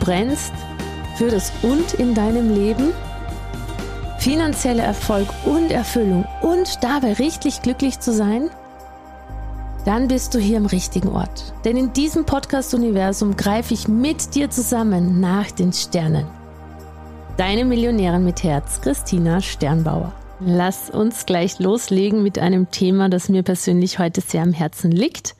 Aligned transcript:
Brennst 0.00 0.52
für 1.16 1.28
das 1.28 1.52
Und 1.62 1.94
in 1.94 2.14
deinem 2.14 2.54
Leben, 2.54 2.92
finanzieller 4.18 4.84
Erfolg 4.84 5.28
und 5.44 5.70
Erfüllung 5.70 6.26
und 6.42 6.82
dabei 6.82 7.12
richtig 7.14 7.62
glücklich 7.62 8.00
zu 8.00 8.12
sein? 8.12 8.50
Dann 9.84 10.08
bist 10.08 10.34
du 10.34 10.38
hier 10.38 10.58
im 10.58 10.66
richtigen 10.66 11.08
Ort. 11.08 11.54
Denn 11.64 11.76
in 11.76 11.92
diesem 11.92 12.24
Podcast-Universum 12.24 13.36
greife 13.36 13.72
ich 13.72 13.88
mit 13.88 14.34
dir 14.34 14.50
zusammen 14.50 15.20
nach 15.20 15.50
den 15.50 15.72
Sternen. 15.72 16.26
Deine 17.36 17.64
Millionärin 17.64 18.24
mit 18.24 18.42
Herz, 18.42 18.80
Christina 18.82 19.40
Sternbauer. 19.40 20.12
Lass 20.40 20.90
uns 20.90 21.26
gleich 21.26 21.58
loslegen 21.58 22.22
mit 22.22 22.38
einem 22.38 22.70
Thema, 22.70 23.08
das 23.08 23.28
mir 23.28 23.42
persönlich 23.42 23.98
heute 23.98 24.20
sehr 24.20 24.42
am 24.42 24.52
Herzen 24.52 24.90
liegt. 24.90 25.34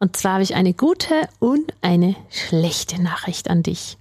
Und 0.00 0.16
zwar 0.16 0.34
habe 0.34 0.42
ich 0.42 0.54
eine 0.54 0.72
gute 0.72 1.28
und 1.38 1.72
eine 1.82 2.16
schlechte 2.30 3.00
Nachricht 3.00 3.50
an 3.50 3.62
dich. 3.62 3.98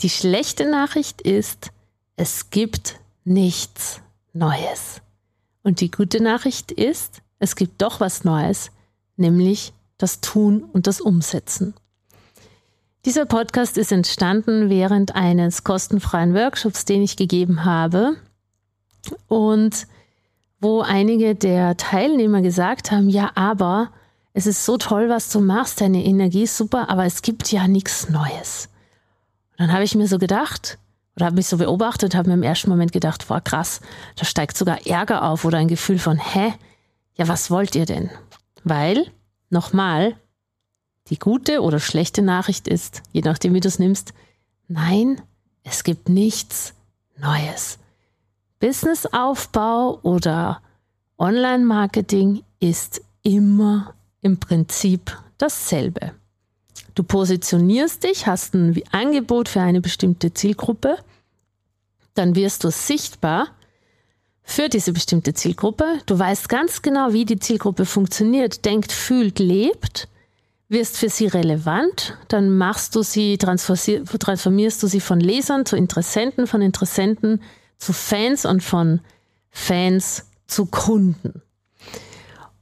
Die 0.00 0.10
schlechte 0.10 0.68
Nachricht 0.68 1.20
ist, 1.22 1.70
es 2.16 2.50
gibt 2.50 2.96
nichts 3.24 4.00
Neues. 4.32 5.00
Und 5.62 5.80
die 5.80 5.90
gute 5.90 6.22
Nachricht 6.22 6.72
ist, 6.72 7.22
es 7.38 7.54
gibt 7.54 7.80
doch 7.80 8.00
was 8.00 8.24
Neues, 8.24 8.72
nämlich 9.16 9.72
das 9.96 10.20
Tun 10.20 10.64
und 10.64 10.86
das 10.88 11.00
Umsetzen. 11.00 11.74
Dieser 13.04 13.26
Podcast 13.26 13.78
ist 13.78 13.92
entstanden 13.92 14.70
während 14.70 15.14
eines 15.14 15.62
kostenfreien 15.62 16.34
Workshops, 16.34 16.84
den 16.84 17.02
ich 17.02 17.16
gegeben 17.16 17.64
habe 17.64 18.16
und 19.28 19.86
wo 20.60 20.80
einige 20.80 21.34
der 21.34 21.76
Teilnehmer 21.76 22.42
gesagt 22.42 22.90
haben, 22.90 23.08
ja, 23.08 23.30
aber 23.36 23.90
es 24.32 24.46
ist 24.46 24.64
so 24.64 24.76
toll, 24.76 25.08
was 25.08 25.28
du 25.30 25.40
machst, 25.40 25.80
deine 25.80 26.04
Energie 26.04 26.44
ist 26.44 26.56
super, 26.56 26.88
aber 26.88 27.04
es 27.04 27.22
gibt 27.22 27.50
ja 27.50 27.66
nichts 27.66 28.08
Neues. 28.08 28.68
Und 29.52 29.66
dann 29.66 29.72
habe 29.72 29.84
ich 29.84 29.94
mir 29.94 30.06
so 30.06 30.18
gedacht, 30.18 30.78
oder 31.16 31.26
habe 31.26 31.36
mich 31.36 31.48
so 31.48 31.56
beobachtet, 31.56 32.14
habe 32.14 32.28
mir 32.28 32.34
im 32.34 32.42
ersten 32.42 32.70
Moment 32.70 32.92
gedacht, 32.92 33.26
boah, 33.28 33.40
krass, 33.40 33.80
da 34.16 34.24
steigt 34.24 34.56
sogar 34.56 34.86
Ärger 34.86 35.24
auf 35.24 35.44
oder 35.44 35.58
ein 35.58 35.68
Gefühl 35.68 35.98
von, 35.98 36.16
hä, 36.16 36.54
ja, 37.16 37.28
was 37.28 37.50
wollt 37.50 37.74
ihr 37.74 37.86
denn? 37.86 38.10
Weil, 38.62 39.06
nochmal, 39.50 40.16
die 41.08 41.18
gute 41.18 41.60
oder 41.60 41.80
schlechte 41.80 42.22
Nachricht 42.22 42.68
ist, 42.68 43.02
je 43.12 43.22
nachdem, 43.22 43.52
wie 43.54 43.60
du 43.60 43.68
es 43.68 43.78
nimmst, 43.78 44.14
nein, 44.68 45.20
es 45.64 45.82
gibt 45.84 46.08
nichts 46.08 46.74
Neues. 47.18 47.78
Businessaufbau 48.60 49.98
oder 50.02 50.62
Online-Marketing 51.18 52.44
ist 52.60 53.02
immer 53.22 53.94
im 54.22 54.38
Prinzip 54.38 55.16
dasselbe. 55.38 56.12
Du 56.94 57.02
positionierst 57.02 58.04
dich, 58.04 58.26
hast 58.26 58.54
ein 58.54 58.80
Angebot 58.90 59.48
für 59.48 59.60
eine 59.60 59.80
bestimmte 59.80 60.34
Zielgruppe, 60.34 60.98
dann 62.14 62.34
wirst 62.34 62.64
du 62.64 62.70
sichtbar 62.70 63.48
für 64.42 64.68
diese 64.68 64.92
bestimmte 64.92 65.32
Zielgruppe. 65.32 65.84
Du 66.06 66.18
weißt 66.18 66.48
ganz 66.48 66.82
genau, 66.82 67.12
wie 67.12 67.24
die 67.24 67.38
Zielgruppe 67.38 67.86
funktioniert, 67.86 68.64
denkt, 68.64 68.92
fühlt, 68.92 69.38
lebt, 69.38 70.08
wirst 70.68 70.96
für 70.96 71.08
sie 71.08 71.26
relevant, 71.26 72.16
dann 72.28 72.56
machst 72.56 72.94
du 72.94 73.02
sie, 73.02 73.38
transformierst 73.38 74.82
du 74.82 74.86
sie 74.86 75.00
von 75.00 75.20
Lesern 75.20 75.66
zu 75.66 75.76
Interessenten, 75.76 76.46
von 76.46 76.62
Interessenten 76.62 77.42
zu 77.78 77.92
Fans 77.92 78.44
und 78.44 78.62
von 78.62 79.00
Fans 79.50 80.26
zu 80.46 80.66
Kunden. 80.66 81.42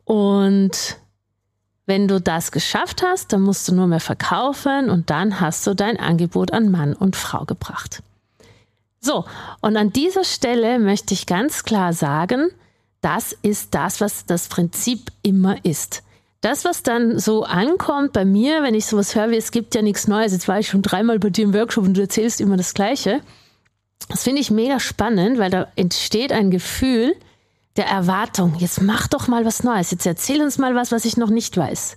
Und 0.04 0.98
wenn 1.88 2.06
du 2.06 2.20
das 2.20 2.52
geschafft 2.52 3.02
hast, 3.02 3.32
dann 3.32 3.40
musst 3.40 3.66
du 3.66 3.74
nur 3.74 3.86
mehr 3.86 3.98
verkaufen 3.98 4.90
und 4.90 5.08
dann 5.08 5.40
hast 5.40 5.66
du 5.66 5.72
dein 5.72 5.98
Angebot 5.98 6.52
an 6.52 6.70
Mann 6.70 6.92
und 6.92 7.16
Frau 7.16 7.46
gebracht. 7.46 8.02
So, 9.00 9.24
und 9.62 9.74
an 9.78 9.90
dieser 9.90 10.24
Stelle 10.24 10.78
möchte 10.78 11.14
ich 11.14 11.24
ganz 11.24 11.64
klar 11.64 11.94
sagen, 11.94 12.50
das 13.00 13.34
ist 13.40 13.74
das, 13.74 14.02
was 14.02 14.26
das 14.26 14.48
Prinzip 14.48 15.10
immer 15.22 15.64
ist. 15.64 16.02
Das, 16.42 16.66
was 16.66 16.82
dann 16.82 17.18
so 17.18 17.44
ankommt 17.44 18.12
bei 18.12 18.26
mir, 18.26 18.62
wenn 18.62 18.74
ich 18.74 18.84
sowas 18.84 19.14
höre 19.14 19.30
wie 19.30 19.36
es 19.36 19.50
gibt 19.50 19.74
ja 19.74 19.80
nichts 19.80 20.08
Neues, 20.08 20.32
jetzt 20.32 20.46
war 20.46 20.58
ich 20.58 20.68
schon 20.68 20.82
dreimal 20.82 21.18
bei 21.18 21.30
dir 21.30 21.44
im 21.44 21.54
Workshop 21.54 21.84
und 21.84 21.96
du 21.96 22.02
erzählst 22.02 22.42
immer 22.42 22.58
das 22.58 22.74
Gleiche. 22.74 23.22
Das 24.10 24.24
finde 24.24 24.42
ich 24.42 24.50
mega 24.50 24.78
spannend, 24.78 25.38
weil 25.38 25.50
da 25.50 25.68
entsteht 25.74 26.32
ein 26.32 26.50
Gefühl, 26.50 27.16
der 27.76 27.86
Erwartung. 27.86 28.54
Jetzt 28.58 28.80
mach 28.80 29.06
doch 29.06 29.28
mal 29.28 29.44
was 29.44 29.62
Neues. 29.62 29.90
Jetzt 29.90 30.06
erzähl 30.06 30.42
uns 30.42 30.58
mal 30.58 30.74
was, 30.74 30.92
was 30.92 31.04
ich 31.04 31.16
noch 31.16 31.30
nicht 31.30 31.56
weiß. 31.56 31.96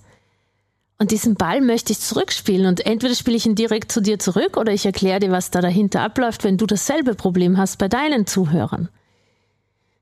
Und 0.99 1.09
diesen 1.09 1.33
Ball 1.33 1.61
möchte 1.61 1.91
ich 1.91 1.99
zurückspielen. 1.99 2.67
Und 2.67 2.85
entweder 2.85 3.15
spiele 3.15 3.37
ich 3.37 3.47
ihn 3.47 3.55
direkt 3.55 3.91
zu 3.91 4.01
dir 4.01 4.19
zurück 4.19 4.57
oder 4.57 4.71
ich 4.71 4.85
erkläre 4.85 5.19
dir, 5.19 5.31
was 5.31 5.49
da 5.49 5.59
dahinter 5.59 6.01
abläuft, 6.01 6.43
wenn 6.43 6.57
du 6.57 6.67
dasselbe 6.67 7.15
Problem 7.15 7.57
hast 7.57 7.79
bei 7.79 7.87
deinen 7.87 8.27
Zuhörern. 8.27 8.89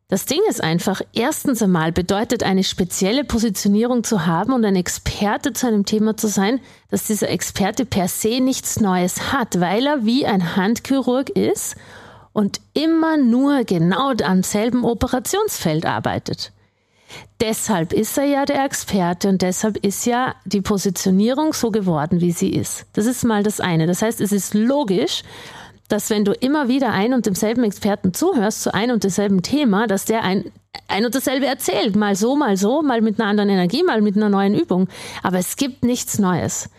Das 0.09 0.25
Ding 0.25 0.41
ist 0.49 0.61
einfach, 0.61 1.01
erstens 1.13 1.61
einmal 1.61 1.91
bedeutet 1.91 2.41
eine 2.41 2.63
spezielle 2.63 3.23
Positionierung 3.23 4.03
zu 4.03 4.25
haben 4.25 4.53
und 4.53 4.65
ein 4.65 4.75
Experte 4.75 5.53
zu 5.53 5.67
einem 5.67 5.85
Thema 5.85 6.17
zu 6.17 6.27
sein, 6.27 6.59
dass 6.89 7.05
dieser 7.05 7.29
Experte 7.29 7.85
per 7.85 8.07
se 8.07 8.41
nichts 8.41 8.79
Neues 8.79 9.31
hat, 9.31 9.59
weil 9.59 9.85
er 9.85 10.05
wie 10.05 10.25
ein 10.25 10.55
Handchirurg 10.55 11.29
ist 11.29 11.75
und 12.33 12.61
immer 12.73 13.17
nur 13.17 13.63
genau 13.63 14.13
am 14.23 14.43
selben 14.43 14.85
Operationsfeld 14.85 15.85
arbeitet. 15.85 16.51
Deshalb 17.41 17.93
ist 17.93 18.17
er 18.17 18.25
ja 18.25 18.45
der 18.45 18.63
Experte 18.65 19.29
und 19.29 19.41
deshalb 19.41 19.77
ist 19.77 20.05
ja 20.05 20.35
die 20.45 20.61
Positionierung 20.61 21.53
so 21.53 21.71
geworden, 21.71 22.21
wie 22.21 22.31
sie 22.31 22.49
ist. 22.49 22.85
Das 22.93 23.05
ist 23.05 23.23
mal 23.23 23.43
das 23.43 23.59
eine. 23.59 23.87
Das 23.87 24.01
heißt, 24.01 24.21
es 24.21 24.31
ist 24.31 24.53
logisch, 24.53 25.23
dass 25.87 26.09
wenn 26.09 26.23
du 26.23 26.33
immer 26.33 26.67
wieder 26.67 26.91
ein 26.91 27.13
und 27.13 27.25
demselben 27.25 27.63
Experten 27.63 28.13
zuhörst 28.13 28.61
zu 28.61 28.73
ein 28.73 28.91
und 28.91 29.03
demselben 29.03 29.41
Thema, 29.41 29.87
dass 29.87 30.05
der 30.05 30.23
ein, 30.23 30.51
ein 30.87 31.05
und 31.05 31.15
dasselbe 31.15 31.47
erzählt. 31.47 31.95
Mal 31.95 32.15
so, 32.15 32.35
mal 32.35 32.57
so, 32.57 32.83
mal 32.83 33.01
mit 33.01 33.19
einer 33.19 33.29
anderen 33.29 33.49
Energie, 33.49 33.83
mal 33.83 34.01
mit 34.01 34.15
einer 34.15 34.29
neuen 34.29 34.53
Übung. 34.53 34.87
Aber 35.23 35.39
es 35.39 35.55
gibt 35.55 35.83
nichts 35.83 36.19
Neues. 36.19 36.69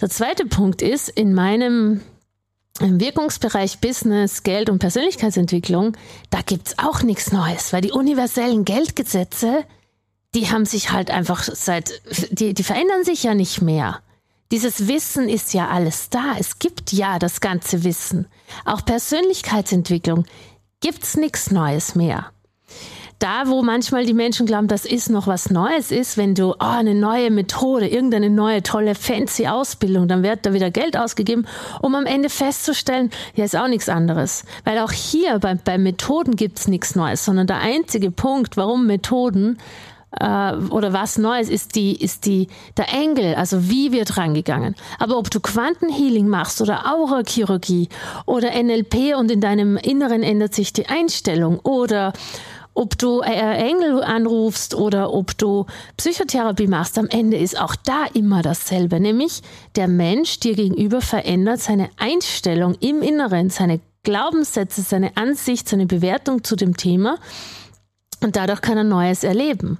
Der 0.00 0.10
zweite 0.10 0.44
Punkt 0.44 0.82
ist, 0.82 1.08
in 1.08 1.32
meinem 1.32 2.02
im 2.80 3.00
Wirkungsbereich 3.00 3.80
Business, 3.80 4.42
Geld 4.42 4.70
und 4.70 4.78
Persönlichkeitsentwicklung, 4.78 5.96
da 6.30 6.40
gibt's 6.42 6.78
auch 6.78 7.02
nichts 7.02 7.32
Neues, 7.32 7.72
weil 7.72 7.82
die 7.82 7.92
universellen 7.92 8.64
Geldgesetze, 8.64 9.64
die 10.34 10.50
haben 10.50 10.64
sich 10.64 10.90
halt 10.92 11.10
einfach 11.10 11.42
seit, 11.42 12.00
die, 12.30 12.54
die 12.54 12.62
verändern 12.62 13.04
sich 13.04 13.22
ja 13.22 13.34
nicht 13.34 13.60
mehr. 13.60 14.00
Dieses 14.50 14.86
Wissen 14.88 15.28
ist 15.28 15.54
ja 15.54 15.68
alles 15.68 16.10
da. 16.10 16.36
Es 16.38 16.58
gibt 16.58 16.92
ja 16.92 17.18
das 17.18 17.40
ganze 17.40 17.84
Wissen. 17.84 18.26
Auch 18.64 18.84
Persönlichkeitsentwicklung 18.84 20.26
gibt's 20.80 21.16
nichts 21.16 21.50
Neues 21.50 21.94
mehr 21.94 22.32
da, 23.18 23.46
wo 23.46 23.62
manchmal 23.62 24.04
die 24.04 24.14
Menschen 24.14 24.46
glauben, 24.46 24.68
das 24.68 24.84
ist 24.84 25.10
noch 25.10 25.26
was 25.26 25.50
Neues 25.50 25.90
ist, 25.90 26.16
wenn 26.16 26.34
du 26.34 26.52
oh, 26.52 26.56
eine 26.58 26.94
neue 26.94 27.30
Methode, 27.30 27.88
irgendeine 27.88 28.30
neue 28.30 28.62
tolle 28.62 28.94
fancy 28.94 29.46
Ausbildung, 29.46 30.08
dann 30.08 30.22
wird 30.22 30.44
da 30.44 30.52
wieder 30.52 30.70
Geld 30.70 30.96
ausgegeben, 30.96 31.46
um 31.80 31.94
am 31.94 32.06
Ende 32.06 32.28
festzustellen, 32.28 33.10
ja, 33.34 33.44
ist 33.44 33.56
auch 33.56 33.68
nichts 33.68 33.88
anderes. 33.88 34.44
Weil 34.64 34.78
auch 34.78 34.92
hier 34.92 35.38
bei, 35.38 35.54
bei 35.54 35.78
Methoden 35.78 36.36
gibt's 36.36 36.68
nichts 36.68 36.96
Neues, 36.96 37.24
sondern 37.24 37.46
der 37.46 37.58
einzige 37.58 38.10
Punkt, 38.10 38.56
warum 38.56 38.86
Methoden 38.86 39.58
äh, 40.18 40.54
oder 40.70 40.92
was 40.92 41.18
Neues 41.18 41.48
ist 41.48 41.74
die, 41.74 41.96
ist 41.96 42.26
die, 42.26 42.48
der 42.76 42.92
Engel, 42.92 43.34
also 43.34 43.68
wie 43.68 43.92
wird 43.92 44.16
rangegangen. 44.16 44.74
Aber 44.98 45.18
ob 45.18 45.30
du 45.30 45.40
Quantenhealing 45.40 46.28
machst 46.28 46.60
oder 46.60 46.92
Aurachirurgie 46.92 47.88
oder 48.26 48.50
NLP 48.62 49.16
und 49.16 49.30
in 49.30 49.40
deinem 49.40 49.76
Inneren 49.76 50.22
ändert 50.22 50.54
sich 50.54 50.72
die 50.72 50.88
Einstellung 50.88 51.58
oder 51.60 52.12
ob 52.74 52.98
du 52.98 53.20
äh, 53.20 53.30
Engel 53.30 54.02
anrufst 54.02 54.74
oder 54.74 55.12
ob 55.12 55.36
du 55.36 55.66
Psychotherapie 55.96 56.66
machst, 56.66 56.98
am 56.98 57.08
Ende 57.08 57.36
ist 57.36 57.58
auch 57.58 57.76
da 57.76 58.06
immer 58.14 58.42
dasselbe, 58.42 58.98
nämlich 58.98 59.42
der 59.76 59.88
Mensch 59.88 60.40
dir 60.40 60.54
gegenüber 60.54 61.00
verändert 61.00 61.60
seine 61.60 61.90
Einstellung 61.96 62.74
im 62.80 63.02
Inneren, 63.02 63.50
seine 63.50 63.80
Glaubenssätze, 64.02 64.82
seine 64.82 65.16
Ansicht, 65.16 65.68
seine 65.68 65.86
Bewertung 65.86 66.42
zu 66.44 66.56
dem 66.56 66.76
Thema 66.76 67.18
und 68.20 68.36
dadurch 68.36 68.60
kann 68.60 68.78
er 68.78 68.84
Neues 68.84 69.22
erleben. 69.22 69.78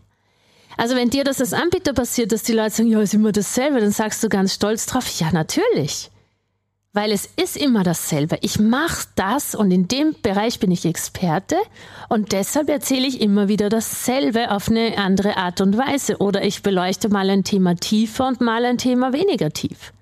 Also 0.76 0.96
wenn 0.96 1.10
dir 1.10 1.24
das 1.24 1.40
als 1.40 1.52
Anbieter 1.52 1.92
passiert, 1.92 2.32
dass 2.32 2.42
die 2.42 2.52
Leute 2.52 2.76
sagen, 2.76 2.88
ja, 2.88 3.00
ist 3.00 3.14
immer 3.14 3.32
dasselbe, 3.32 3.80
dann 3.80 3.90
sagst 3.90 4.22
du 4.22 4.28
ganz 4.28 4.54
stolz 4.54 4.86
drauf, 4.86 5.06
ja, 5.18 5.30
natürlich. 5.32 6.10
Weil 6.94 7.10
es 7.10 7.26
ist 7.36 7.56
immer 7.56 7.84
dasselbe. 7.84 8.38
Ich 8.42 8.58
mache 8.58 9.06
das 9.14 9.54
und 9.54 9.70
in 9.70 9.88
dem 9.88 10.14
Bereich 10.20 10.60
bin 10.60 10.70
ich 10.70 10.84
Experte 10.84 11.56
und 12.10 12.32
deshalb 12.32 12.68
erzähle 12.68 13.06
ich 13.06 13.22
immer 13.22 13.48
wieder 13.48 13.70
dasselbe 13.70 14.50
auf 14.50 14.68
eine 14.68 14.98
andere 14.98 15.38
Art 15.38 15.62
und 15.62 15.78
Weise. 15.78 16.18
Oder 16.18 16.44
ich 16.44 16.62
beleuchte 16.62 17.08
mal 17.08 17.30
ein 17.30 17.44
Thema 17.44 17.76
tiefer 17.76 18.28
und 18.28 18.42
mal 18.42 18.66
ein 18.66 18.76
Thema 18.76 19.14
weniger 19.14 19.50
tief. 19.50 19.94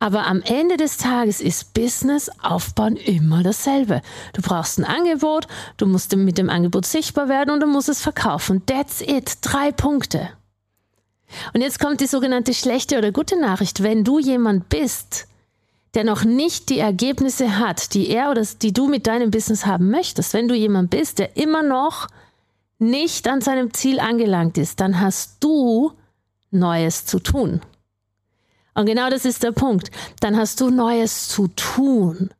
Aber 0.00 0.26
am 0.26 0.42
Ende 0.42 0.76
des 0.76 0.96
Tages 0.96 1.40
ist 1.40 1.72
Business 1.72 2.30
aufbauen 2.42 2.96
immer 2.96 3.44
dasselbe. 3.44 4.02
Du 4.32 4.42
brauchst 4.42 4.78
ein 4.78 4.84
Angebot, 4.84 5.46
du 5.76 5.86
musst 5.86 6.16
mit 6.16 6.38
dem 6.38 6.50
Angebot 6.50 6.86
sichtbar 6.86 7.28
werden 7.28 7.50
und 7.50 7.60
du 7.60 7.66
musst 7.66 7.90
es 7.90 8.00
verkaufen. 8.00 8.66
That's 8.66 9.02
it. 9.02 9.38
Drei 9.42 9.70
Punkte. 9.70 10.30
Und 11.54 11.60
jetzt 11.60 11.78
kommt 11.78 12.00
die 12.00 12.06
sogenannte 12.06 12.54
schlechte 12.54 12.98
oder 12.98 13.12
gute 13.12 13.38
Nachricht. 13.38 13.84
Wenn 13.84 14.02
du 14.02 14.18
jemand 14.18 14.68
bist, 14.68 15.28
der 15.94 16.04
noch 16.04 16.24
nicht 16.24 16.68
die 16.68 16.78
Ergebnisse 16.78 17.58
hat, 17.58 17.94
die 17.94 18.08
er 18.08 18.30
oder 18.30 18.46
die 18.62 18.72
du 18.72 18.88
mit 18.88 19.06
deinem 19.06 19.30
Business 19.30 19.66
haben 19.66 19.90
möchtest, 19.90 20.34
wenn 20.34 20.48
du 20.48 20.54
jemand 20.54 20.90
bist, 20.90 21.18
der 21.18 21.36
immer 21.36 21.62
noch 21.62 22.08
nicht 22.78 23.28
an 23.28 23.40
seinem 23.40 23.74
Ziel 23.74 24.00
angelangt 24.00 24.56
ist, 24.56 24.80
dann 24.80 25.00
hast 25.00 25.36
du 25.40 25.92
Neues 26.50 27.06
zu 27.06 27.18
tun. 27.18 27.60
Und 28.74 28.86
genau 28.86 29.10
das 29.10 29.24
ist 29.24 29.42
der 29.42 29.52
Punkt. 29.52 29.90
Dann 30.20 30.36
hast 30.36 30.60
du 30.60 30.70
Neues 30.70 31.28
zu 31.28 31.48
tun. 31.48 32.30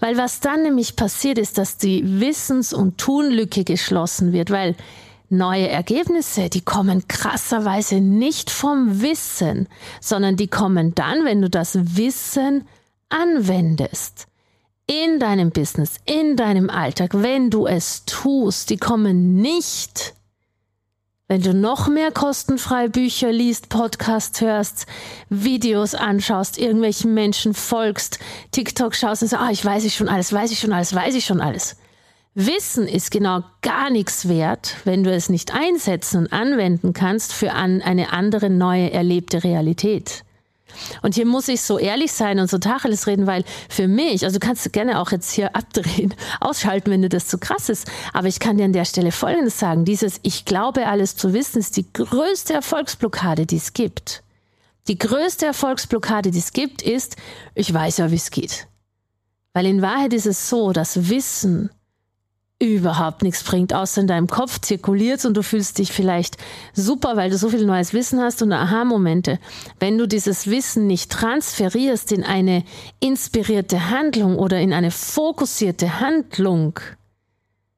Weil 0.00 0.16
was 0.16 0.40
dann 0.40 0.62
nämlich 0.62 0.96
passiert 0.96 1.38
ist, 1.38 1.58
dass 1.58 1.76
die 1.76 2.20
Wissens- 2.20 2.72
und 2.72 2.98
Tunlücke 2.98 3.64
geschlossen 3.64 4.32
wird, 4.32 4.50
weil 4.50 4.76
neue 5.28 5.68
Ergebnisse, 5.68 6.48
die 6.48 6.60
kommen 6.60 7.08
krasserweise 7.08 7.96
nicht 7.96 8.50
vom 8.50 9.02
Wissen, 9.02 9.68
sondern 10.00 10.36
die 10.36 10.48
kommen 10.48 10.94
dann, 10.94 11.24
wenn 11.24 11.42
du 11.42 11.50
das 11.50 11.96
Wissen 11.96 12.66
anwendest. 13.12 14.26
In 14.86 15.20
deinem 15.20 15.50
Business, 15.50 15.96
in 16.04 16.36
deinem 16.36 16.68
Alltag, 16.68 17.10
wenn 17.14 17.50
du 17.50 17.66
es 17.66 18.04
tust, 18.04 18.70
die 18.70 18.76
kommen 18.76 19.34
nicht 19.34 20.14
wenn 21.32 21.40
du 21.40 21.54
noch 21.54 21.88
mehr 21.88 22.12
kostenfreie 22.12 22.90
Bücher 22.90 23.32
liest, 23.32 23.70
Podcasts 23.70 24.42
hörst, 24.42 24.84
Videos 25.30 25.94
anschaust, 25.94 26.58
irgendwelchen 26.58 27.14
Menschen 27.14 27.54
folgst, 27.54 28.18
TikTok 28.50 28.94
schaust 28.94 29.22
und 29.22 29.28
sagst, 29.28 29.42
ah, 29.42 29.50
ich 29.50 29.64
weiß 29.64 29.84
ich 29.84 29.94
schon 29.94 30.10
alles, 30.10 30.30
weiß 30.34 30.50
ich 30.50 30.58
schon 30.58 30.74
alles, 30.74 30.94
weiß 30.94 31.14
ich 31.14 31.24
schon 31.24 31.40
alles. 31.40 31.76
Wissen 32.34 32.86
ist 32.86 33.10
genau 33.10 33.44
gar 33.62 33.88
nichts 33.88 34.28
wert, 34.28 34.76
wenn 34.84 35.04
du 35.04 35.10
es 35.10 35.30
nicht 35.30 35.54
einsetzen 35.54 36.18
und 36.18 36.32
anwenden 36.34 36.92
kannst 36.92 37.32
für 37.32 37.52
an 37.52 37.80
eine 37.80 38.12
andere 38.12 38.50
neue 38.50 38.90
erlebte 38.90 39.42
Realität. 39.42 40.24
Und 41.02 41.14
hier 41.14 41.26
muss 41.26 41.48
ich 41.48 41.62
so 41.62 41.78
ehrlich 41.78 42.12
sein 42.12 42.38
und 42.38 42.50
so 42.50 42.58
Tacheles 42.58 43.06
reden, 43.06 43.26
weil 43.26 43.44
für 43.68 43.88
mich, 43.88 44.24
also 44.24 44.38
du 44.38 44.46
kannst 44.46 44.72
gerne 44.72 45.00
auch 45.00 45.10
jetzt 45.12 45.32
hier 45.32 45.54
abdrehen, 45.56 46.14
ausschalten, 46.40 46.90
wenn 46.90 47.02
du 47.02 47.08
das 47.08 47.28
zu 47.28 47.38
krass 47.38 47.68
ist. 47.68 47.90
Aber 48.12 48.28
ich 48.28 48.40
kann 48.40 48.56
dir 48.56 48.64
an 48.64 48.72
der 48.72 48.84
Stelle 48.84 49.12
Folgendes 49.12 49.58
sagen. 49.58 49.84
Dieses 49.84 50.20
Ich 50.22 50.44
glaube 50.44 50.86
alles 50.86 51.16
zu 51.16 51.32
wissen 51.32 51.58
ist 51.58 51.76
die 51.76 51.92
größte 51.92 52.54
Erfolgsblockade, 52.54 53.46
die 53.46 53.56
es 53.56 53.72
gibt. 53.72 54.22
Die 54.88 54.98
größte 54.98 55.46
Erfolgsblockade, 55.46 56.32
die 56.32 56.40
es 56.40 56.52
gibt, 56.52 56.82
ist, 56.82 57.16
ich 57.54 57.72
weiß 57.72 57.98
ja, 57.98 58.10
wie 58.10 58.16
es 58.16 58.30
geht. 58.30 58.66
Weil 59.52 59.66
in 59.66 59.82
Wahrheit 59.82 60.12
ist 60.12 60.26
es 60.26 60.48
so, 60.48 60.72
dass 60.72 61.08
Wissen 61.08 61.70
überhaupt 62.62 63.22
nichts 63.22 63.42
bringt, 63.42 63.74
außer 63.74 64.00
in 64.00 64.06
deinem 64.06 64.28
Kopf 64.28 64.60
zirkuliert 64.60 65.24
und 65.24 65.36
du 65.36 65.42
fühlst 65.42 65.78
dich 65.78 65.92
vielleicht 65.92 66.36
super, 66.72 67.16
weil 67.16 67.30
du 67.30 67.36
so 67.36 67.48
viel 67.48 67.66
neues 67.66 67.92
Wissen 67.92 68.20
hast 68.20 68.40
und 68.42 68.52
Aha-Momente. 68.52 69.38
Wenn 69.80 69.98
du 69.98 70.06
dieses 70.06 70.46
Wissen 70.46 70.86
nicht 70.86 71.10
transferierst 71.10 72.12
in 72.12 72.22
eine 72.22 72.64
inspirierte 73.00 73.90
Handlung 73.90 74.38
oder 74.38 74.60
in 74.60 74.72
eine 74.72 74.90
fokussierte 74.90 76.00
Handlung, 76.00 76.78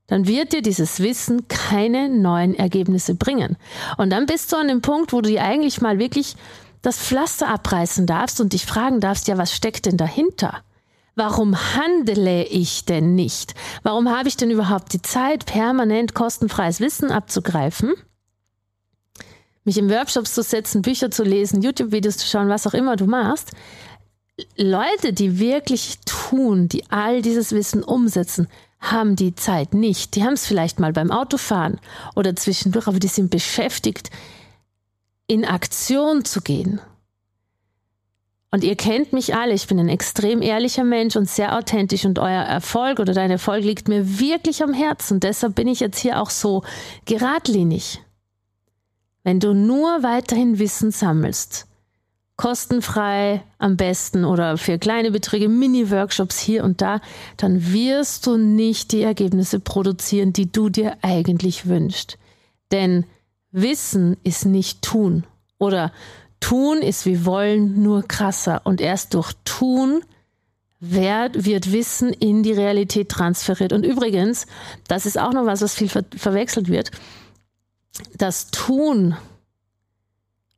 dann 0.06 0.26
wird 0.26 0.52
dir 0.52 0.60
dieses 0.60 1.00
Wissen 1.00 1.48
keine 1.48 2.10
neuen 2.10 2.54
Ergebnisse 2.54 3.14
bringen. 3.14 3.56
Und 3.96 4.10
dann 4.10 4.26
bist 4.26 4.52
du 4.52 4.56
an 4.56 4.69
dem 4.69 4.82
Punkt, 4.82 5.14
wo 5.14 5.22
du 5.22 5.31
dir 5.31 5.42
eigentlich 5.42 5.81
mal 5.81 5.98
wirklich 5.98 6.36
das 6.82 6.98
Pflaster 6.98 7.48
abreißen 7.48 8.06
darfst 8.06 8.40
und 8.40 8.52
dich 8.52 8.66
fragen 8.66 9.00
darfst, 9.00 9.28
ja, 9.28 9.38
was 9.38 9.54
steckt 9.54 9.86
denn 9.86 9.96
dahinter? 9.96 10.62
Warum 11.16 11.56
handle 11.76 12.44
ich 12.44 12.84
denn 12.84 13.14
nicht? 13.14 13.55
Warum 13.82 14.11
habe 14.11 14.28
ich 14.28 14.37
denn 14.37 14.50
überhaupt 14.50 14.93
die 14.93 15.02
Zeit, 15.02 15.46
permanent 15.46 16.14
kostenfreies 16.14 16.81
Wissen 16.81 17.11
abzugreifen? 17.11 17.93
Mich 19.64 19.78
in 19.78 19.88
Workshops 19.90 20.34
zu 20.34 20.43
setzen, 20.43 20.82
Bücher 20.82 21.11
zu 21.11 21.22
lesen, 21.22 21.62
YouTube-Videos 21.62 22.19
zu 22.19 22.26
schauen, 22.26 22.49
was 22.49 22.66
auch 22.66 22.75
immer 22.75 22.96
du 22.96 23.06
machst. 23.06 23.52
Leute, 24.56 25.12
die 25.12 25.38
wirklich 25.38 26.00
tun, 26.05 26.69
die 26.69 26.90
all 26.90 27.22
dieses 27.22 27.52
Wissen 27.52 27.84
umsetzen, 27.84 28.49
haben 28.81 29.14
die 29.17 29.34
Zeit 29.34 29.72
nicht. 29.72 30.17
Die 30.17 30.25
haben 30.25 30.34
es 30.34 30.46
vielleicht 30.46 30.81
mal 30.81 30.93
beim 30.93 31.12
Autofahren 31.12 31.81
oder 32.17 32.34
zwischendurch, 32.34 32.88
aber 32.88 32.99
die 32.99 33.08
sind 33.08 33.31
beschäftigt, 33.31 34.10
in 35.26 35.44
Aktion 35.44 36.25
zu 36.25 36.43
gehen 36.43 36.81
und 38.54 38.62
ihr 38.62 38.76
kennt 38.76 39.12
mich 39.12 39.34
alle, 39.34 39.52
ich 39.52 39.66
bin 39.66 39.80
ein 39.80 39.88
extrem 39.88 40.40
ehrlicher 40.40 40.84
Mensch 40.84 41.16
und 41.16 41.28
sehr 41.28 41.58
authentisch 41.58 42.04
und 42.04 42.20
euer 42.20 42.44
Erfolg 42.44 43.00
oder 43.00 43.12
dein 43.12 43.32
Erfolg 43.32 43.64
liegt 43.64 43.88
mir 43.88 44.20
wirklich 44.20 44.62
am 44.62 44.72
Herzen. 44.72 45.18
Deshalb 45.18 45.56
bin 45.56 45.66
ich 45.66 45.80
jetzt 45.80 45.98
hier 45.98 46.22
auch 46.22 46.30
so 46.30 46.62
geradlinig. 47.04 48.00
Wenn 49.24 49.40
du 49.40 49.54
nur 49.54 50.04
weiterhin 50.04 50.60
Wissen 50.60 50.92
sammelst, 50.92 51.66
kostenfrei 52.36 53.42
am 53.58 53.76
besten 53.76 54.24
oder 54.24 54.56
für 54.56 54.78
kleine 54.78 55.10
Beträge 55.10 55.48
Mini-Workshops 55.48 56.38
hier 56.38 56.62
und 56.62 56.80
da, 56.80 57.00
dann 57.36 57.72
wirst 57.72 58.24
du 58.24 58.36
nicht 58.36 58.93
die 58.93 59.02
Ergebnisse 59.02 59.58
produzieren, 59.58 60.32
die 60.32 60.52
du 60.52 60.69
dir 60.69 60.96
eigentlich 61.02 61.67
wünschst. 61.67 62.19
Denn 62.70 63.05
Wissen 63.50 64.17
ist 64.22 64.46
nicht 64.46 64.82
tun 64.82 65.24
oder 65.58 65.90
Tun 66.44 66.82
ist 66.82 67.06
wie 67.06 67.24
Wollen 67.24 67.82
nur 67.82 68.06
krasser 68.06 68.60
und 68.65 68.82
erst 68.82 69.15
durch 69.15 69.32
Tun 69.46 70.05
wird, 70.79 71.46
wird 71.46 71.72
Wissen 71.72 72.13
in 72.13 72.43
die 72.43 72.53
Realität 72.53 73.08
transferiert. 73.08 73.72
Und 73.72 73.82
übrigens, 73.82 74.46
das 74.86 75.06
ist 75.06 75.19
auch 75.19 75.32
noch 75.32 75.46
was, 75.46 75.63
was 75.63 75.74
viel 75.74 75.89
ver 75.89 76.05
verwechselt 76.15 76.69
wird. 76.69 76.91
Das 78.19 78.51
Tun 78.51 79.17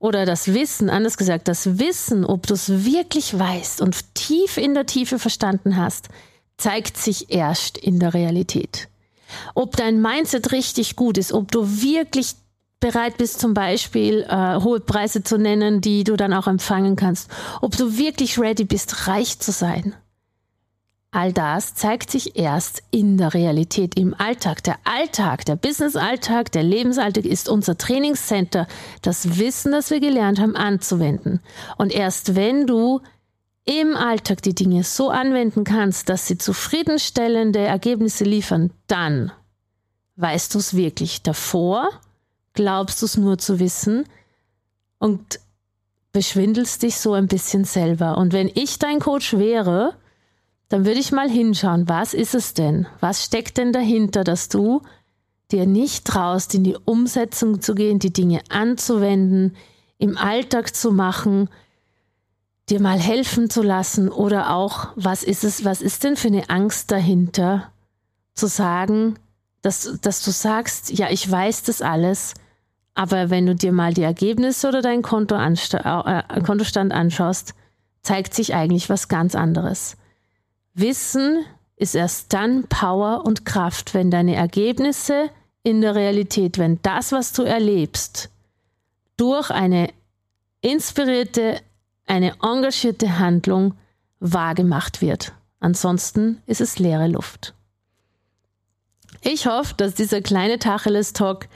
oder 0.01 0.27
das 0.27 0.53
Wissen, 0.53 0.91
anders 0.91 1.17
gesagt, 1.19 1.47
das 1.47 1.79
Wissen, 1.79 2.25
ob 2.25 2.49
du 2.49 2.55
es 2.55 2.85
wirklich 2.85 3.39
weißt 3.39 3.81
und 3.81 4.13
tief 4.17 4.57
in 4.57 4.75
der 4.75 4.87
Tiefe 4.87 5.21
verstanden 5.21 5.77
hast, 5.77 6.09
zeigt 6.57 6.97
sich 6.97 7.31
erst 7.31 7.79
in 7.79 8.01
der 8.01 8.13
Realität. 8.13 8.89
Ob 9.55 9.77
dein 9.77 10.03
Mindset 10.03 10.51
richtig 10.51 10.97
gut 10.97 11.17
ist, 11.17 11.33
ob 11.33 11.53
du 11.53 11.81
wirklich 11.81 12.35
bereit 12.87 13.19
bist, 13.19 13.41
zum 13.41 13.53
Beispiel 13.53 14.25
äh, 14.29 14.61
hohe 14.61 14.81
Preise 14.81 15.25
zu 15.25 15.39
nennen, 15.39 15.81
die 15.81 16.05
du 16.05 16.17
dann 16.17 16.33
auch 16.33 16.47
empfangen 16.47 16.95
kannst. 16.95 17.29
Ob 17.61 17.77
du 17.77 17.99
wirklich 17.99 18.39
ready 18.39 18.65
bist, 18.65 19.09
reich 19.09 19.41
zu 19.41 19.51
sein. 19.51 19.95
All 21.11 21.33
das 21.33 21.75
zeigt 21.75 22.11
sich 22.11 22.39
erst 22.39 22.83
in 22.91 23.17
der 23.17 23.35
Realität, 23.35 23.99
im 23.99 24.15
Alltag. 24.15 24.63
Der 24.65 24.77
Alltag, 24.85 25.45
der 25.47 25.57
Business-Alltag, 25.57 26.53
der 26.53 26.63
Lebensalltag 26.63 27.25
ist 27.25 27.49
unser 27.49 27.77
Trainingscenter, 27.79 28.69
das 29.03 29.39
Wissen, 29.39 29.73
das 29.73 29.91
wir 29.91 29.99
gelernt 29.99 30.39
haben, 30.39 30.55
anzuwenden. 30.55 31.41
Und 31.79 31.93
erst 31.93 32.37
wenn 32.37 32.67
du 32.67 33.01
im 33.65 33.97
Alltag 33.97 34.43
die 34.43 34.55
Dinge 34.55 34.85
so 34.85 35.11
anwenden 35.11 35.65
kannst, 35.65 36.09
dass 36.09 36.29
sie 36.29 36.39
zufriedenstellende 36.39 37.61
Ergebnisse 37.61 38.25
liefern, 38.25 38.71
dann 38.87 39.33
weißt 40.17 40.55
du 40.55 40.59
es 40.59 40.77
wirklich. 40.77 41.23
Davor 41.23 41.89
glaubst 42.57 43.01
du 43.01 43.07
es 43.07 43.17
nur 43.17 43.39
zu 43.39 43.61
wissen 43.61 44.05
und 44.99 45.39
beschwindelst 46.13 46.83
dich 46.83 46.97
so 46.97 47.13
ein 47.13 47.29
bisschen 47.29 47.65
selber. 47.65 48.17
Und 48.17 48.33
wenn 48.33 48.51
ich 48.53 48.79
dein 48.79 49.01
Coach 49.01 49.35
wäre, 49.35 49.95
dann 50.69 50.85
würde 50.85 50.99
ich 50.99 51.13
mal 51.13 51.31
hinschauen, 51.31 51.89
was 51.89 52.15
ist 52.15 52.35
es 52.35 52.55
denn? 52.55 52.87
Was 53.01 53.23
steckt 53.25 53.59
denn 53.59 53.73
dahinter, 53.73 54.25
dass 54.25 54.49
du 54.49 54.83
dir 55.53 55.67
nicht 55.67 56.05
traust, 56.05 56.55
in 56.55 56.65
die 56.65 56.77
Umsetzung 56.85 57.61
zu 57.61 57.75
gehen, 57.75 57.99
die 57.99 58.13
Dinge 58.13 58.41
anzuwenden, 58.49 59.57
im 59.99 60.17
Alltag 60.17 60.75
zu 60.75 60.91
machen, 60.91 61.49
dir 62.69 62.81
mal 62.81 62.99
helfen 62.99 63.49
zu 63.49 63.63
lassen 63.63 64.09
oder 64.09 64.55
auch, 64.55 64.89
was 64.97 65.23
ist 65.23 65.45
es, 65.45 65.65
was 65.65 65.81
ist 65.81 66.03
denn 66.03 66.17
für 66.17 66.29
eine 66.29 66.51
Angst 66.51 66.91
dahinter, 66.91 67.71
zu 68.35 68.49
sagen, 68.49 69.19
dass, 69.63 69.99
dass 70.01 70.25
du 70.25 70.31
sagst, 70.31 70.91
ja, 70.91 71.11
ich 71.11 71.31
weiß 71.31 71.63
das 71.65 71.83
alles, 71.83 72.35
aber 72.97 73.29
wenn 73.29 73.47
du 73.47 73.55
dir 73.55 73.73
mal 73.73 73.93
die 73.93 74.03
Ergebnisse 74.03 74.69
oder 74.69 74.81
deinen 74.81 75.03
Konto 75.03 75.37
äh, 75.37 76.41
Kontostand 76.43 76.93
anschaust, 76.93 77.55
zeigt 78.03 78.35
sich 78.35 78.55
eigentlich 78.55 78.89
was 78.89 79.09
ganz 79.09 79.35
anderes. 79.35 79.97
Wissen 80.73 81.45
ist 81.77 81.95
erst 81.95 82.33
dann 82.33 82.65
Power 82.65 83.25
und 83.27 83.45
Kraft, 83.45 83.93
wenn 83.93 84.11
deine 84.11 84.35
Ergebnisse 84.35 85.29
in 85.63 85.83
der 85.83 85.95
Realität, 85.95 86.57
wenn 86.57 86.81
das, 86.83 87.13
was 87.13 87.33
du 87.35 87.43
erlebst, 87.43 88.31
durch 89.19 89.51
eine 89.51 89.91
inspirierte, 90.63 91.61
eine 92.07 92.33
engagierte 92.43 93.19
Handlung 93.19 93.75
wahrgemacht 94.21 95.03
wird. 95.03 95.35
Ansonsten 95.61 96.41
ist 96.47 96.63
es 96.63 96.79
leere 96.79 97.09
Luft. 97.09 97.53
Ich 99.21 99.47
hoffe, 99.47 99.75
dass 99.77 99.95
dieser 99.95 100.23
kleine 100.23 100.59
Tacheles-Talk 100.59 101.49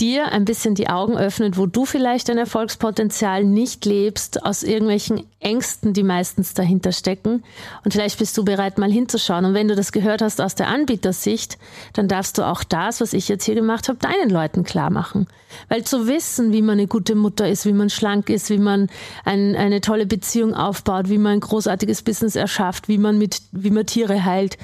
dir 0.00 0.32
ein 0.32 0.44
bisschen 0.44 0.74
die 0.74 0.88
Augen 0.88 1.16
öffnet, 1.16 1.56
wo 1.58 1.66
du 1.66 1.84
vielleicht 1.84 2.28
dein 2.28 2.38
Erfolgspotenzial 2.38 3.44
nicht 3.44 3.84
lebst, 3.84 4.44
aus 4.44 4.62
irgendwelchen 4.62 5.24
Ängsten, 5.40 5.92
die 5.92 6.02
meistens 6.02 6.54
dahinter 6.54 6.92
stecken. 6.92 7.42
Und 7.84 7.92
vielleicht 7.92 8.18
bist 8.18 8.36
du 8.36 8.44
bereit, 8.44 8.78
mal 8.78 8.90
hinzuschauen. 8.90 9.44
Und 9.44 9.54
wenn 9.54 9.68
du 9.68 9.76
das 9.76 9.92
gehört 9.92 10.22
hast 10.22 10.40
aus 10.40 10.54
der 10.54 10.68
Anbietersicht, 10.68 11.58
dann 11.92 12.08
darfst 12.08 12.38
du 12.38 12.42
auch 12.42 12.64
das, 12.64 13.00
was 13.00 13.12
ich 13.12 13.28
jetzt 13.28 13.44
hier 13.44 13.54
gemacht 13.54 13.88
habe, 13.88 13.98
deinen 13.98 14.30
Leuten 14.30 14.64
klar 14.64 14.90
machen. 14.90 15.26
Weil 15.68 15.84
zu 15.84 16.06
wissen, 16.06 16.52
wie 16.52 16.62
man 16.62 16.78
eine 16.78 16.86
gute 16.86 17.14
Mutter 17.14 17.48
ist, 17.48 17.66
wie 17.66 17.72
man 17.72 17.90
schlank 17.90 18.30
ist, 18.30 18.50
wie 18.50 18.58
man 18.58 18.88
ein, 19.24 19.56
eine 19.56 19.80
tolle 19.80 20.06
Beziehung 20.06 20.54
aufbaut, 20.54 21.08
wie 21.08 21.18
man 21.18 21.32
ein 21.34 21.40
großartiges 21.40 22.02
Business 22.02 22.36
erschafft, 22.36 22.88
wie 22.88 22.98
man 22.98 23.18
mit, 23.18 23.42
wie 23.52 23.70
man 23.70 23.86
Tiere 23.86 24.24
heilt, 24.24 24.56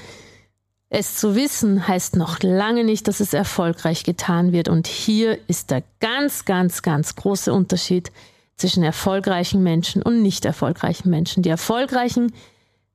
es 0.89 1.17
zu 1.17 1.35
wissen 1.35 1.89
heißt 1.89 2.17
noch 2.17 2.43
lange 2.43 2.85
nicht, 2.85 3.09
dass 3.09 3.21
es 3.21 3.35
erfolgreich 3.35 4.05
getan 4.05 4.53
wird. 4.53 4.69
Und 4.69 4.87
hier 4.87 5.39
ist 5.49 5.71
der 5.71 5.83
ganz, 6.01 6.45
ganz, 6.45 6.83
ganz 6.83 7.17
große 7.17 7.53
Unterschied 7.53 8.13
zwischen 8.57 8.83
erfolgreichen 8.83 9.63
Menschen 9.63 10.03
und 10.03 10.23
nicht 10.23 10.45
erfolgreichen 10.45 11.11
Menschen. 11.11 11.43
Die 11.43 11.51
erfolgreichen 11.51 12.33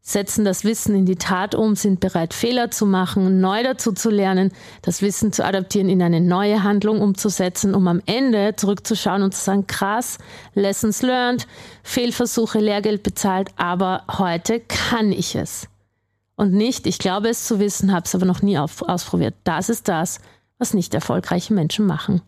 setzen 0.03 0.45
das 0.45 0.63
Wissen 0.63 0.95
in 0.95 1.05
die 1.05 1.17
Tat 1.17 1.53
um, 1.53 1.75
sind 1.75 1.99
bereit, 1.99 2.33
Fehler 2.33 2.71
zu 2.71 2.87
machen, 2.87 3.39
neu 3.39 3.61
dazu 3.61 3.91
zu 3.91 4.09
lernen, 4.09 4.51
das 4.81 5.03
Wissen 5.03 5.31
zu 5.31 5.45
adaptieren, 5.45 5.89
in 5.89 6.01
eine 6.01 6.21
neue 6.21 6.63
Handlung 6.63 7.01
umzusetzen, 7.01 7.75
um 7.75 7.87
am 7.87 8.01
Ende 8.07 8.55
zurückzuschauen 8.55 9.21
und 9.21 9.35
zu 9.35 9.43
sagen, 9.43 9.67
krass, 9.67 10.17
Lessons 10.55 11.03
learned, 11.03 11.45
Fehlversuche, 11.83 12.59
Lehrgeld 12.59 13.03
bezahlt, 13.03 13.49
aber 13.57 14.03
heute 14.17 14.59
kann 14.61 15.11
ich 15.11 15.35
es 15.35 15.67
und 16.41 16.53
nicht, 16.53 16.87
ich 16.87 16.97
glaube 16.97 17.29
es 17.29 17.45
zu 17.45 17.59
wissen, 17.59 17.93
habe 17.93 18.05
es 18.07 18.15
aber 18.15 18.25
noch 18.25 18.41
nie 18.41 18.57
auf, 18.57 18.81
ausprobiert. 18.81 19.35
Das 19.43 19.69
ist 19.69 19.87
das, 19.87 20.19
was 20.57 20.73
nicht 20.73 20.91
erfolgreiche 20.95 21.53
Menschen 21.53 21.85
machen. 21.85 22.23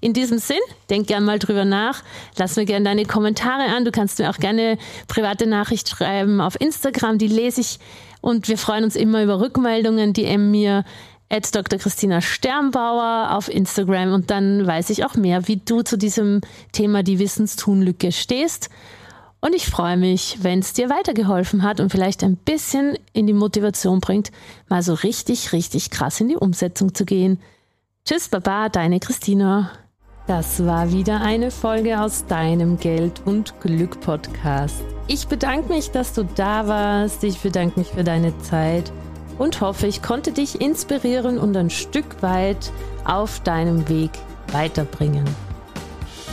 In 0.00 0.14
diesem 0.14 0.38
Sinn, 0.38 0.56
denk 0.88 1.06
gern 1.06 1.26
mal 1.26 1.38
drüber 1.38 1.66
nach. 1.66 2.02
Lass 2.38 2.56
mir 2.56 2.64
gerne 2.64 2.86
deine 2.86 3.04
Kommentare 3.04 3.64
an. 3.64 3.84
Du 3.84 3.90
kannst 3.90 4.18
mir 4.18 4.30
auch 4.30 4.38
gerne 4.38 4.78
private 5.06 5.46
Nachricht 5.46 5.86
schreiben 5.86 6.40
auf 6.40 6.58
Instagram. 6.58 7.18
Die 7.18 7.28
lese 7.28 7.60
ich 7.60 7.78
und 8.22 8.48
wir 8.48 8.56
freuen 8.56 8.84
uns 8.84 8.96
immer 8.96 9.22
über 9.22 9.38
Rückmeldungen, 9.38 10.14
die 10.14 10.38
mir 10.38 10.82
at 11.28 11.54
Dr. 11.54 11.78
Christina 11.78 12.22
Sternbauer 12.22 13.36
auf 13.36 13.50
Instagram 13.50 14.14
und 14.14 14.30
dann 14.30 14.66
weiß 14.66 14.88
ich 14.88 15.04
auch 15.04 15.14
mehr, 15.14 15.46
wie 15.46 15.58
du 15.58 15.82
zu 15.82 15.98
diesem 15.98 16.40
Thema 16.72 17.02
die 17.02 17.18
Wissenstunlücke 17.18 18.12
stehst. 18.12 18.70
Und 19.40 19.54
ich 19.54 19.66
freue 19.66 19.96
mich, 19.96 20.38
wenn 20.42 20.58
es 20.58 20.72
dir 20.72 20.90
weitergeholfen 20.90 21.62
hat 21.62 21.78
und 21.78 21.90
vielleicht 21.90 22.24
ein 22.24 22.36
bisschen 22.36 22.98
in 23.12 23.26
die 23.26 23.32
Motivation 23.32 24.00
bringt, 24.00 24.32
mal 24.68 24.82
so 24.82 24.94
richtig, 24.94 25.52
richtig 25.52 25.90
krass 25.90 26.20
in 26.20 26.28
die 26.28 26.36
Umsetzung 26.36 26.94
zu 26.94 27.04
gehen. 27.04 27.38
Tschüss, 28.04 28.28
Baba, 28.28 28.68
deine 28.68 28.98
Christina. 28.98 29.70
Das 30.26 30.64
war 30.66 30.92
wieder 30.92 31.20
eine 31.20 31.50
Folge 31.50 32.00
aus 32.00 32.26
deinem 32.26 32.78
Geld 32.78 33.22
und 33.24 33.60
Glück 33.60 34.00
Podcast. 34.00 34.82
Ich 35.06 35.26
bedanke 35.26 35.72
mich, 35.72 35.90
dass 35.90 36.12
du 36.12 36.24
da 36.24 36.66
warst. 36.66 37.24
Ich 37.24 37.38
bedanke 37.38 37.78
mich 37.78 37.88
für 37.88 38.04
deine 38.04 38.36
Zeit 38.40 38.92
und 39.38 39.60
hoffe, 39.60 39.86
ich 39.86 40.02
konnte 40.02 40.32
dich 40.32 40.60
inspirieren 40.60 41.38
und 41.38 41.56
ein 41.56 41.70
Stück 41.70 42.22
weit 42.22 42.72
auf 43.04 43.40
deinem 43.40 43.88
Weg 43.88 44.10
weiterbringen. 44.52 45.24